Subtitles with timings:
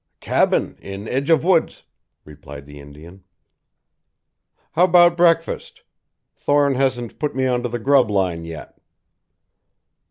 [0.19, 1.83] "Cabin in edge of woods,"
[2.25, 3.23] replied the Indian.
[4.71, 5.83] "How about breakfast?
[6.35, 8.79] Thorne hasn't put me on to the grub line yet."